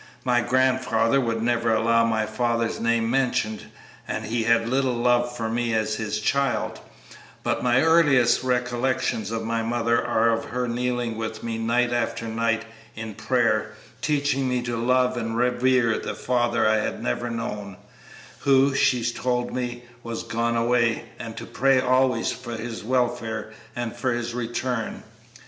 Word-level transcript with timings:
My 0.25 0.41
grandfather 0.41 1.21
would 1.21 1.43
never 1.43 1.71
allow 1.71 2.03
my 2.03 2.25
father's 2.25 2.79
name 2.79 3.07
mentioned, 3.11 3.65
and 4.07 4.25
he 4.25 4.45
had 4.45 4.67
little 4.67 4.95
love 4.95 5.37
for 5.37 5.47
me 5.47 5.75
as 5.75 5.93
his 5.97 6.19
child; 6.19 6.79
but 7.43 7.61
my 7.61 7.83
earliest 7.83 8.41
recollections 8.41 9.29
of 9.29 9.43
my 9.43 9.61
mother 9.61 10.03
are 10.03 10.31
of 10.31 10.45
her 10.45 10.67
kneeling 10.67 11.17
with 11.17 11.43
me 11.43 11.59
night 11.59 11.93
after 11.93 12.27
night 12.27 12.65
in 12.95 13.13
prayer, 13.13 13.73
teaching 14.01 14.49
me 14.49 14.63
to 14.63 14.75
love 14.75 15.17
and 15.17 15.37
revere 15.37 15.99
the 15.99 16.15
father 16.15 16.67
I 16.67 16.77
had 16.77 17.03
never 17.03 17.29
known, 17.29 17.77
who, 18.39 18.73
she 18.73 19.05
told 19.05 19.53
me, 19.53 19.83
was 20.01 20.23
'gone 20.23 20.57
away,' 20.57 21.05
and 21.19 21.37
to 21.37 21.45
pray 21.45 21.79
always 21.79 22.31
for 22.31 22.57
his 22.57 22.83
welfare 22.83 23.53
and 23.75 23.95
for 23.95 24.11
his 24.13 24.33
return. 24.33 25.03